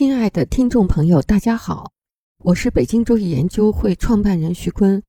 [0.00, 1.92] 亲爱的听众朋友，大家好，
[2.42, 5.02] 我是北京周易研究会创办人徐坤。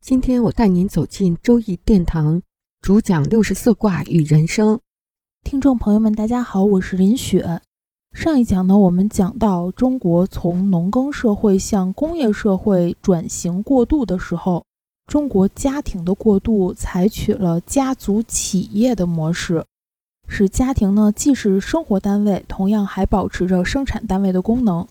[0.00, 2.40] 今天我带您走进周易殿堂，
[2.80, 4.78] 主讲六十四卦与人生。
[5.42, 7.60] 听众朋友们，大家好，我是林雪。
[8.12, 14.64] 上一讲呢，我们讲到中国从农耕社会向工业社会转型过渡的时候，
[15.08, 19.66] 中国家庭的过渡采取了家族企业的模式。
[20.28, 24.86] 使家庭呢既是生活单位，同样还保持着生产单位的功能。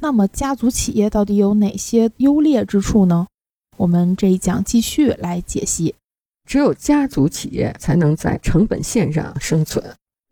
[0.00, 3.26] 那么家族企业到底有哪些优劣之处呢？
[3.76, 5.94] 我们这一讲继续来解析。
[6.48, 9.84] 只有家族企业才能在成本线上生存，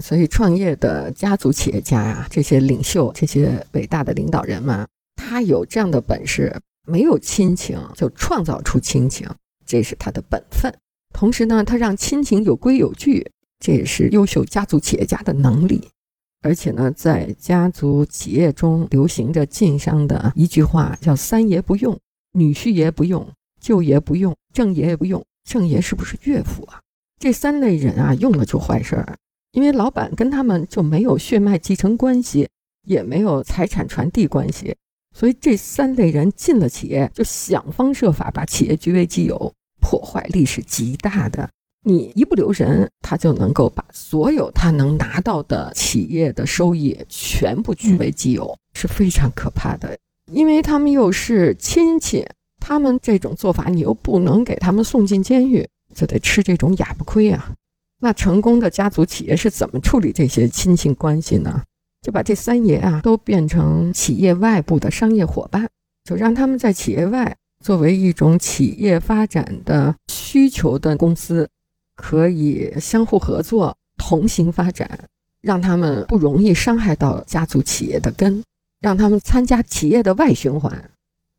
[0.02, 4.86] 所以创业的家族企业家呀，这些领袖、这些伟大的领导人们，
[5.16, 6.58] 他有这样的本事，
[6.88, 9.28] 没有亲情就创造出亲情，
[9.66, 10.72] 这是他的本分。
[11.12, 13.30] 同时呢，他让亲情有规有矩。
[13.58, 15.88] 这也是优秀家族企业家的能力，
[16.42, 21.98] 而且呢，在家族企业中流行着晋商的一句话，叫“三爷不用，
[22.32, 23.26] 女婿爷不用，
[23.60, 25.24] 舅爷不用，正爷也不用。
[25.44, 26.80] 正爷是不是岳父啊？
[27.18, 29.16] 这三类人啊，用了就坏事儿，
[29.52, 32.48] 因为老板跟他们就没有血脉继承关系，
[32.86, 34.76] 也没有财产传递关系，
[35.14, 41.48] 所以这三类人进了企业，就想方设法把企业据为己有，破坏力是极大的。
[41.88, 49.96] 你一不留神，他就能够把所有他能拿到的企业的收益全部据为己有，是非常可怕的。
[50.32, 52.26] 因为他们又是亲戚，
[52.58, 55.64] 他们这种做法，你又不能给他们送进监狱，
[55.94, 57.54] 就得吃这种哑巴亏啊。
[58.00, 61.62] 那成功的家族企业是怎么处理这些亲戚关系呢？
[62.02, 65.70] 就把这三爷啊都变成企业外部的商业伙伴，
[66.02, 71.48] 就让他们在企业外作为一种企业发展的需求的公司。
[71.96, 75.08] 可以相互合作，同行发展，
[75.40, 78.44] 让他们不容易伤害到家族企业的根，
[78.80, 80.90] 让他们参加企业的外循环。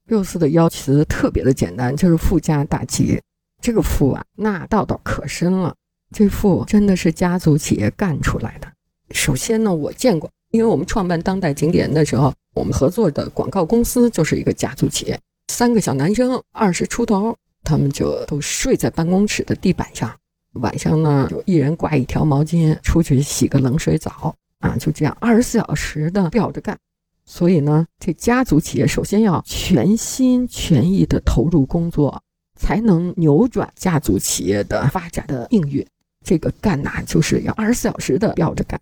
[0.07, 3.21] 六四的要词特别的简单，就是富家大吉。
[3.61, 5.75] 这个富啊，那道道可深了。
[6.11, 8.67] 这富真的是家族企业干出来的。
[9.11, 15.19] 首先呢，我见过，因为我们创办当代景点的时候，我们合作的广告公司就是一个家族企业，
[15.49, 20.15] 三个小男生，二十出头，他们就都睡在办公室的地板上。
[20.57, 26.77] 晚上呢，就一人挂一条毛巾出去洗个冷水澡啊，就这样二十四小时的吊着干。
[27.25, 32.23] 所以呢，这家族企业首先要全心全意的投入工作，
[32.57, 35.85] 才能扭转家族企业的发展的命运。
[36.23, 38.79] 这个干呐，就是要二十四小时的吊着干。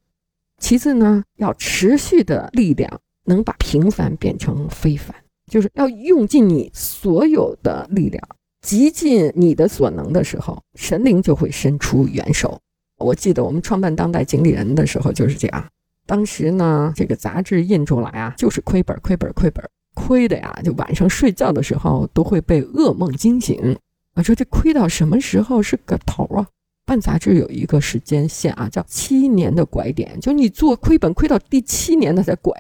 [0.60, 5.16] 其次呢，要持续的力量，能把平凡变成非凡，
[5.52, 8.24] 就是要用尽你所有的力量。
[8.66, 12.60] 极尽你的所能的时候，神灵就会伸出援手。
[12.98, 15.68] 我记得我们创办当代经理人的时候就是这样。
[16.08, 23.78] 当时呢，这个杂志印出来啊，就是亏本、亏本、亏本，亏的呀，就晚上睡觉的时候都会被噩梦惊醒。
[24.16, 26.48] 我说这亏到什么时候是个头啊？
[26.88, 32.52] 办杂志有一个时间线啊，叫七年的拐点，就你做亏本亏到第七年，它才拐。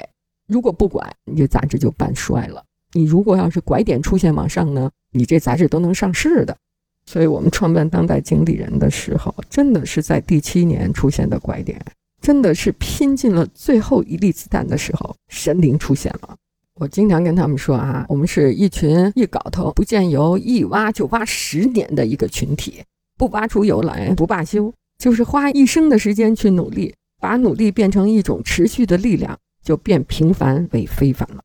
[0.47, 2.63] 如果不拐，你这杂志就办衰了。
[2.95, 6.55] 你如果要是拐点出现往上呢，你这杂志都能上市的。
[7.05, 11.77] 所以我们创办当代经理人的时候，真的是在第七年出现的拐点，
[12.21, 16.35] 真的是拼尽了最后一粒子弹的时候，神灵出现了。
[16.79, 22.81] 我经常跟他们说啊，我们是一群一镐头不见油，一挖就挖十年的一个群体，
[23.17, 31.41] 不挖出油来不罢休，就是花一生的时间去努力，把努力变成一种持续的力量，就变平凡为非凡了。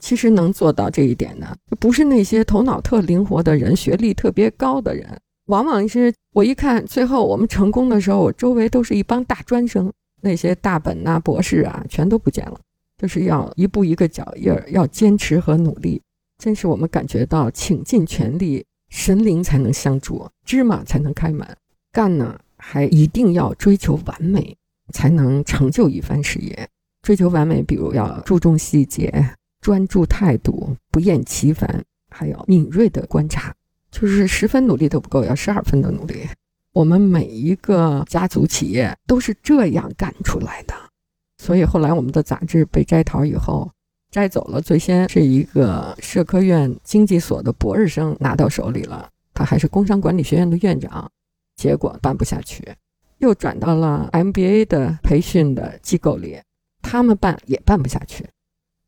[0.00, 5.06] 其实能做到这一点的，不是那些头脑特灵活的人、学历特别高的人，
[5.46, 9.92] 往往是我一看，最后我们成功的时候，我周围都是一帮大专生，
[10.22, 12.58] 那些大本呐、博士啊，全都不见了。
[12.98, 16.02] 就是要一步一个脚印儿，要坚持和努力。
[16.38, 21.46] 真是我们感觉到，倾尽全力，神灵才能相助，芝麻才能开门。
[21.92, 24.56] 干呢，还一定要追求完美，
[24.92, 26.68] 才能成就一番事业。
[27.02, 29.34] 追求完美，比如要注重细节。
[29.60, 33.54] 专注态度，不厌其烦，还有敏锐的观察，
[33.90, 36.26] 就是十分努力都不够，要十二分的努力。
[36.72, 40.74] 我们每一个家族企业都是这样干出来的。
[41.38, 43.70] 所以后来我们的杂志被摘桃以后，
[44.10, 44.60] 摘走了。
[44.60, 51.10] 最先是一个社科院经济所的博士生拿到手里了，他还是工商管理学院的院长，
[51.56, 52.62] 结果办不下去，
[53.18, 56.38] 又转到了 MBA 的培训的机构里，
[56.82, 58.26] 他们办也办不下去。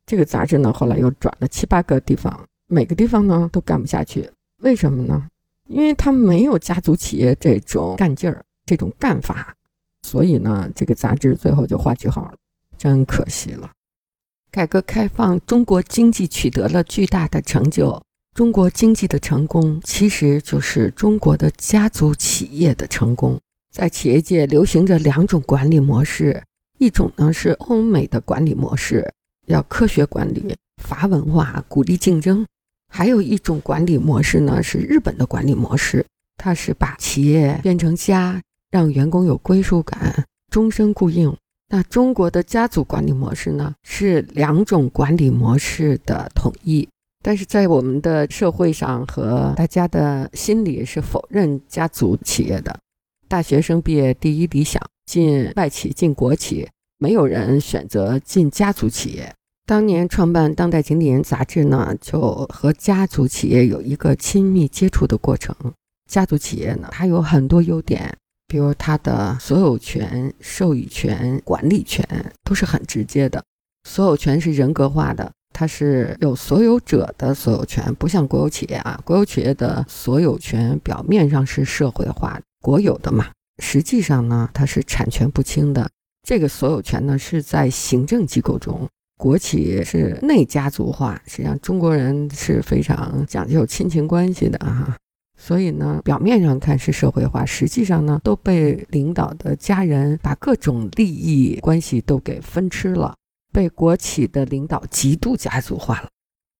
[0.05, 4.29] 这个杂志呢，后来又转了七八个地方，每个地方呢都干不下去。
[4.61, 5.27] 为什么呢？
[5.67, 9.55] 因为他没有家族企业这种干劲儿、这种干法，
[10.01, 12.33] 所以呢，这个杂志最后就画句号了，
[12.77, 13.71] 真可惜了。
[14.51, 18.01] 改革开放，中国经济取得了巨大的成就。
[18.35, 23.39] 中国经济的成功，其实就是中国的家族企业的成功。
[23.71, 26.43] 在企业界流行着两种管理模式，
[26.77, 29.11] 一种呢是欧美的管理模式。
[29.47, 32.45] 要科学管理、法文化、鼓励竞争，
[32.91, 36.05] 还有一种管理模式呢，是日本的管理模式。
[36.35, 38.41] 它是把企业变成家，
[38.71, 41.35] 让员工有归属感，终身雇佣。
[41.69, 46.87] 那中国的家族管理模式呢，是两种管理模式的统一。
[47.23, 52.77] 但是在我们的社会上和大家的心里是否认家族企业的。
[53.29, 56.67] 大学生毕业第一理想进外企、进国企。
[56.97, 59.33] 没有人选择进家族企业。
[59.65, 62.19] 当年创办《当代经理人》杂志呢，就
[62.53, 65.55] 和家族企业有一个亲密接触的过程。
[66.09, 68.13] 家族企业呢，它有很多优点，
[68.47, 72.05] 比如它的所有权、授予权、管理权
[72.43, 73.41] 都是很直接的。
[73.87, 78.99] 所有权是人格化的，它是有所有者的所有权，不像国有企业啊。
[79.05, 83.27] 国有企业的所有权表面上是社会化、国有的嘛，
[83.59, 85.89] 实际上呢，它是产权不清的。
[86.23, 88.87] 这个所有权呢，是在行政机构中；
[89.17, 91.21] 国企是内家族化。
[91.27, 94.95] 实际上，中国人是非常讲究亲情关系的啊，
[95.37, 103.13] 所以呢，表面上看是社会化，实际上呢，都被领导的家人把各种利益关系都给分吃了，
[103.51, 106.07] 被国企的领导极度家族化了。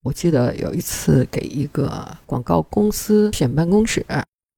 [0.02, 4.04] 我记得有一次给一个广告公司选办公室，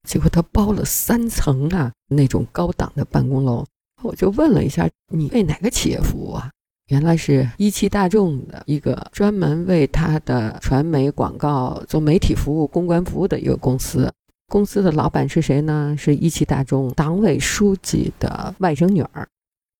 [0.05, 3.65] 结果他包了三层啊，那种高档的办公楼。
[4.03, 6.49] 我就问了一下，你为哪个企业服务啊？
[6.89, 14.09] 原来是一汽大众的一个专门为他的传媒广告做媒体服务、公关服务的一个公司。
[14.47, 15.93] 公司的老板是谁呢？
[15.97, 19.27] 是一汽大众党委书记的外甥女儿。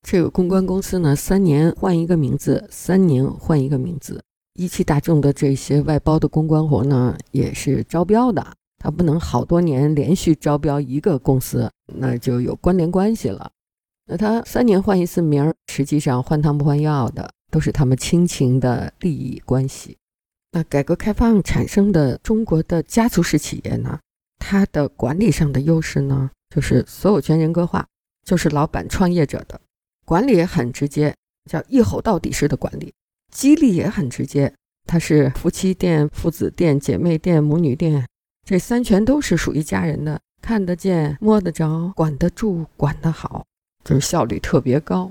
[0.06, 4.22] 这个公关公司呢，三年换一个名字，三年换一个名字。
[4.56, 8.46] 一汽大众的这些外包的公关活呢，也是招标的，
[8.80, 13.50] 他不能好多年连续招标一个公司，那就有关联关系了。
[14.10, 19.98] 那他三年换一次名儿，实际上换汤不换药的，都是他们亲情的利益关系。
[20.54, 24.00] 那改革开放产生的中国的家族式企业呢，
[24.40, 27.86] 它的管理上的优势呢，就是所有权人格化，
[28.24, 29.60] 就是老板创业者的
[30.06, 31.14] 管理也很直接，
[31.50, 32.94] 叫一吼到底式的管理，
[33.30, 34.54] 激励也很直接，
[34.86, 38.08] 它是夫妻店、父子店、姐妹店、母女店，
[38.46, 43.46] 这三权都是属于家人的，看得见、摸得着、管得住、管得好。
[43.88, 45.10] 就是效率特别高，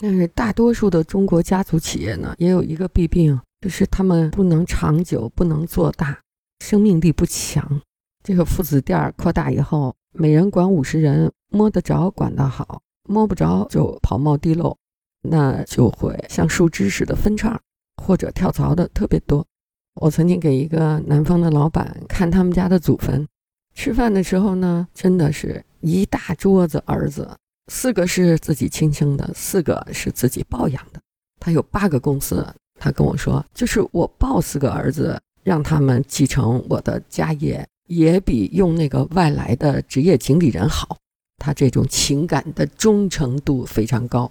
[0.00, 6.18] 但是大多数的中国家族企业呢，也有一个弊病，就是他们不能长久，不能做大，
[6.58, 7.80] 生命力不强。
[8.24, 14.76] 这个父子店扩大以后，每人管五十人，摸得着管得好，摸不着就跑冒滴漏，
[15.22, 17.60] 那就会像树枝似的分叉，
[18.02, 19.46] 或者跳槽的特别多。
[19.94, 23.24] 我曾经给一个南方的老板看他们家的祖坟，
[23.72, 27.36] 吃饭的时候呢，真的是一大桌子儿子。
[27.70, 31.00] 四个是自己亲生的，四个是自己抱养的。
[31.38, 32.44] 他有八个公司，
[32.80, 40.98] 他跟我说，就是我抱四个儿子，让他们继承我的家业，也比用那个外来的职业经理人好。
[41.38, 44.28] 他这种情感的忠诚度非常高，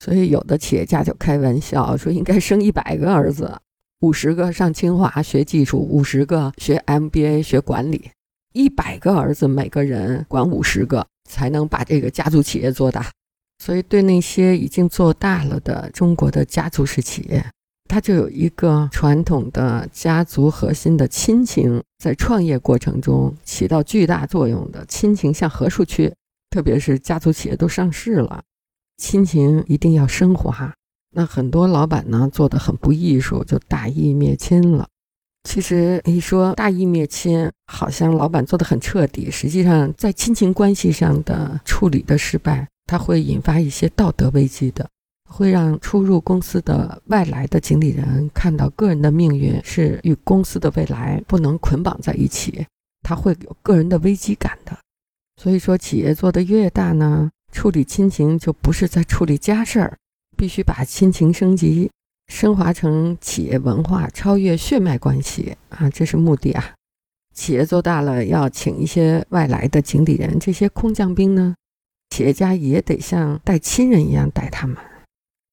[0.00, 3.50] 所以有的企业家就开玩笑说，应该生一百个儿子，
[4.00, 8.10] 五十个上清华学技术，五十个学 MBA 学管理，
[8.52, 11.06] 一百个儿子，每个人管五十个。
[11.28, 13.10] 才能把这个家族企业做大，
[13.58, 17.44] 所以对那些已经做大了的中国的家族式企业，
[17.88, 26.12] 它就有一个传统的家族核心的亲情，在创业过程中起到巨大作用的亲情向何处去？
[26.50, 28.42] 特别是家族企业都上市了，
[28.96, 30.72] 亲情一定要升华。
[31.16, 34.88] 那很多老板呢做的很不艺术，就大义灭亲了。
[35.44, 39.30] 其实你说大义灭亲，好像老板做的很彻底。
[39.30, 44.88] 实际上，在亲情关系上的处理的失败，它会引发一些道德危机的，
[45.30, 52.66] 会让初入公司的外来的经理人看到个人的命运是与公司的未来不能捆绑在一起，
[53.02, 54.76] 他会有个人的危机感的。
[55.40, 59.98] 所以说，企业做得越大呢，处理亲情就不是在处理家事儿，
[60.36, 61.90] 必须把亲情升级、
[62.26, 66.74] 升华成企业文化，超越血脉关系啊，这是目的啊。
[67.34, 71.54] 企业做大了，要请一些外来的经理人，这些空降兵呢，
[72.10, 74.76] 企业家也得像带亲人一样带他们。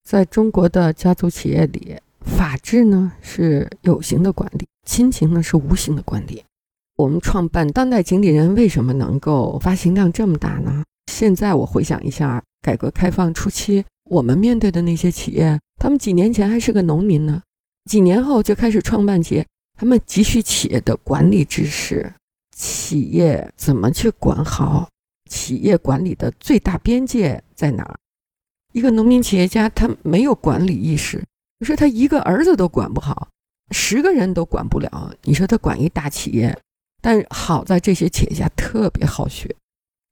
[0.07, 6.43] 在中国的家族企业里，法治呢是有形的管理，亲情呢是无形的管理。
[6.97, 10.83] 我们创办当代经理人为什么能够发行量这么大呢？
[11.11, 17.41] 现在我回想一下，改革开放初期我们面对的那些企业，他们几年前还是个农民呢，
[17.89, 19.47] 几年后就开始创办企业。
[19.79, 22.13] 他们急需企业的管理知识，
[22.53, 24.89] 企业怎么去管好？
[25.29, 27.97] 企业管理的最大边界在哪儿？
[28.73, 31.23] 一个农民企业家他没有管理意识，
[31.59, 33.29] 你说他一个儿子都管不好，
[33.71, 36.59] 十个人都管不了，你说他管一大企业？
[37.01, 39.55] 但好在这些企业家特别好学。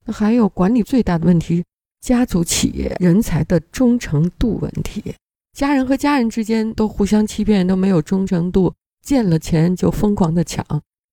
[0.06, 1.62] 那还有管理最大的问题，
[2.00, 5.14] 家族企业人才的忠诚度问题，
[5.52, 8.72] 家人和家人之间都互相欺骗，都没有忠诚度。
[9.02, 10.64] 见了钱就疯狂的抢，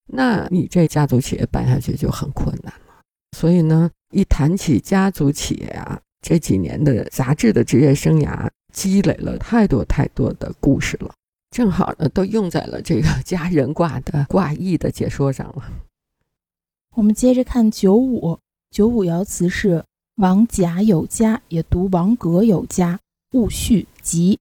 [0.08, 3.02] 那你这家族企业办下去就很困难了。
[3.38, 11.14] 所以呢，一谈起家族企业啊，这几年的杂志的职业生涯积累了太多太多的故事了，
[11.50, 15.64] 正好呢都用在了这个家人卦的卦意的解说上了。
[16.96, 18.38] 我们接着看九五，
[18.70, 19.84] 九五爻辞是
[20.18, 23.00] 王甲有家，也读王格有家，
[23.34, 24.40] 戊戌吉。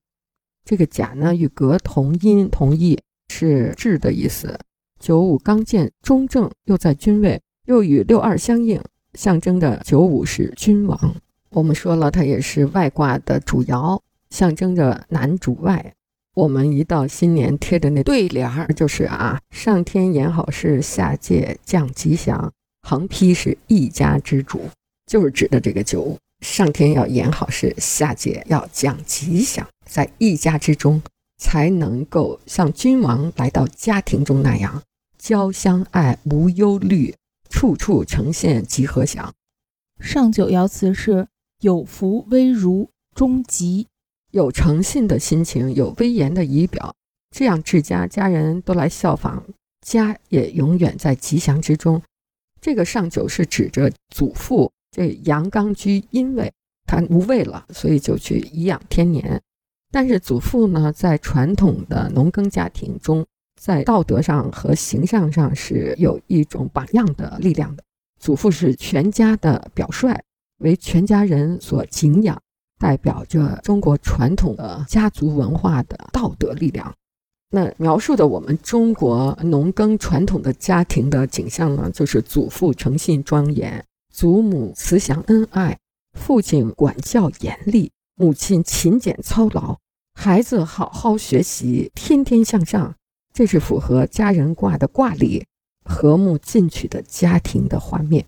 [0.65, 2.99] 这个甲呢与格同音同义。
[3.29, 4.59] 是智的意思。
[4.99, 8.81] 九五刚健中正，又在君位，又与六二相应，
[9.13, 11.15] 象征着九五是君王。
[11.51, 15.93] 我们说了，它也是外卦的主爻，象征着男主外。
[16.33, 22.51] 我们一到新年贴的那对联儿，就是啊，上天言好事，下界降吉祥。
[22.81, 24.61] 横批是一家之主，
[25.07, 26.15] 就是指的这个九。
[26.41, 31.01] 上天要言好事，下界要讲吉祥，在一家之中。
[31.39, 34.81] 才能够像君王来到家庭中那样，
[35.19, 37.13] 交相爱无忧虑，
[37.47, 39.31] 处处呈现吉和祥。
[39.99, 41.27] 上九爻辞是
[41.59, 43.85] 有福威如终吉，
[44.31, 46.95] 有诚信的心情，有威严的仪表，
[47.29, 49.43] 这样治家，家人都来效仿，
[49.85, 52.01] 家也永远在吉祥之中。
[52.59, 56.51] 这个上九是指着祖父，这阳刚居阴位，
[56.87, 59.39] 他无位了，所以就去颐养天年。
[59.91, 63.23] 但是祖父呢，在传统的农耕家庭中，
[63.61, 67.83] 在道德上和形象上是有一种榜样的力量的。
[68.19, 70.19] 祖父是全家的表率，
[70.57, 72.41] 为全家人所敬仰，
[72.79, 76.91] 代表着中国传统的家族文化的道德力量。
[77.51, 83.85] 那描述的我们中国农耕传统的家庭的景象呢，就是祖父诚信庄严，
[84.17, 85.77] 祖母慈祥恩爱，
[86.13, 87.91] 父亲管教严厉。
[88.15, 89.77] 母亲勤俭操劳，
[90.15, 92.95] 孩子好好学习，天天向上，
[93.31, 95.45] 这是符合家人卦的卦理，
[95.85, 98.25] 和睦进取的家庭的画面。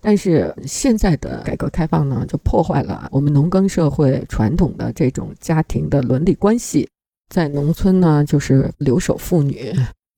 [0.00, 6.88] 但是现在的改革开放呢，就破坏了我们农耕社会传统的这种家庭的伦理关系。
[7.28, 9.70] 在农村呢，就是留守妇女、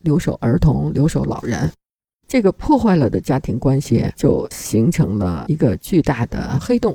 [0.05, 1.69] 留守儿童、留守老人，
[2.29, 6.95] 这个破坏了的家庭关系，就形成了一个巨大的黑洞。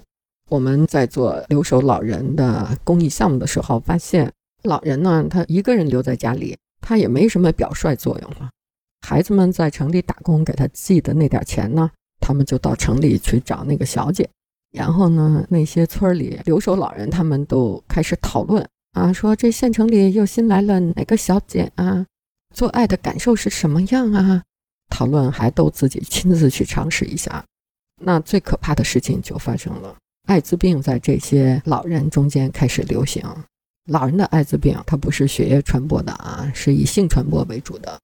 [0.50, 8.52] 我们在做留守老人的公益项目的时候，发现老人呢，他一个人留在家里，他也没什么表率作用了。
[9.02, 14.30] 孩子们在城里打工，给他寄的那点钱呢，他们就到城里去找那个小姐。
[14.72, 22.06] 然后呢，那些村里留守老人，他们都开始讨论啊，说这县城里又新来了哪个小姐啊，
[22.54, 24.44] 做爱的感受是什么样啊？
[24.94, 27.44] 讨论还都自己亲自去尝试一下。
[28.00, 29.96] 那最可怕的事情就发生了。
[30.28, 33.24] 艾滋病在这些老人中间开始流行。
[33.90, 38.00] 老人的艾滋病，它不是血液传播的啊，是以性传播为主的。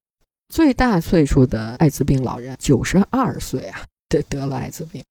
[0.52, 5.04] 最大岁数的艾滋病老人九十二岁啊，得得了艾滋病。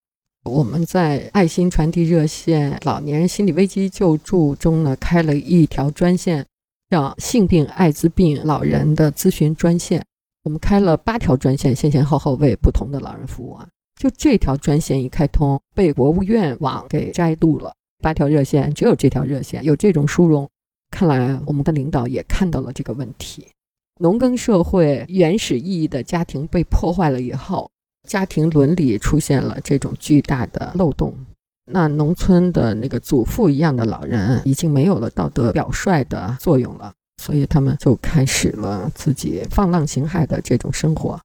[0.45, 6.45] 我们在爱心传递热线老年人心理危机救助中呢，开了一条专线，
[6.91, 10.05] 叫性病艾滋病老人的咨询专线。
[10.49, 13.69] 我们开了八条专线，前前后后为不同的老人服务啊。
[14.01, 17.75] 就这条专线一开通，被国务院网给摘录了。
[18.03, 20.49] 八条热线只有这条热线有这种殊荣，
[20.91, 23.47] 看来我们的领导也看到了这个问题。
[24.01, 27.71] 农耕社会原始意义的家庭被破坏了以后，
[28.09, 31.13] 家庭伦理出现了这种巨大的漏洞。
[31.71, 41.21] 那农村的那个祖父一样的老人已经没有了道德表率的作用了，所以他们就开始了自己放浪形骸的这种生活。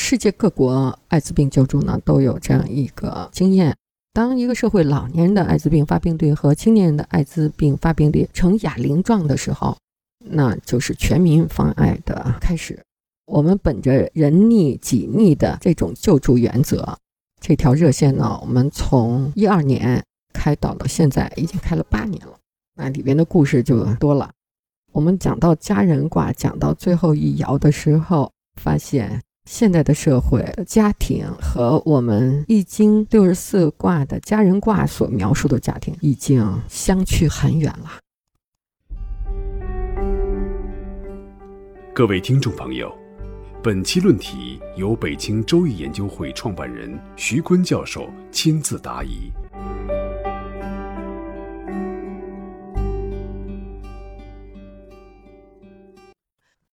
[0.00, 3.76] 世界各国艾滋病救助呢都有这样一个经验：
[4.12, 9.76] 当一个社会老年人的艾滋病发病率和青年人的艾滋病发病率呈哑铃状的时候，
[10.24, 12.80] 那就是全民防艾的开始。
[13.26, 16.96] 我们本着人溺己溺的这种救助原则，
[17.40, 22.38] 这条热线呢，我们从一二年开到了现在，已经开了八年了。
[22.76, 24.30] 那里边的故事就多了。
[24.94, 28.30] 我们讲到家人卦，讲到最后一爻的时候，
[28.62, 37.90] 发现现在的社会家庭和我们易经六十四卦的家人卦所描述的家庭已经相去很远了。
[41.92, 42.88] 各位听众朋友。
[43.64, 49.32] 本期论题由北京周易研究会创办人徐坤教授亲自答疑。